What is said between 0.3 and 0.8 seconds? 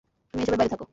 তুমি এসবের বাইরে